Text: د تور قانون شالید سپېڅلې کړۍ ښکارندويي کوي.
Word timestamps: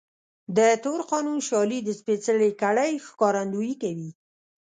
د 0.57 0.59
تور 0.83 0.99
قانون 1.11 1.39
شالید 1.49 1.85
سپېڅلې 1.99 2.49
کړۍ 2.61 2.91
ښکارندويي 3.07 3.75
کوي. 3.83 4.09